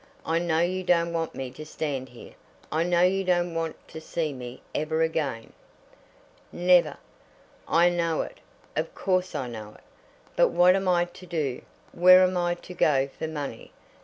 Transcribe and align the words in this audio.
I 0.25 0.39
know 0.39 0.61
you 0.61 0.83
don't 0.83 1.13
want 1.13 1.35
me 1.35 1.51
to 1.51 1.63
stand 1.63 2.09
here. 2.09 2.33
I 2.71 2.81
know 2.81 3.01
you 3.01 3.23
don't 3.23 3.53
want 3.53 3.75
to 3.89 4.01
see 4.01 4.33
me 4.33 4.63
ever 4.73 5.03
again." 5.03 5.53
"Never." 6.51 6.97
"I 7.67 7.89
know 7.91 8.21
it. 8.23 8.39
Of 8.75 8.95
course 8.95 9.35
I 9.35 9.47
know 9.47 9.75
it. 9.77 9.83
But 10.35 10.47
what 10.47 10.75
am 10.75 10.87
I 10.87 11.05
to 11.05 11.25
do? 11.27 11.61
Where 11.91 12.23
am 12.23 12.35
I 12.35 12.55
to 12.55 12.73
go 12.73 13.09
for 13.19 13.27
money? 13.27 13.73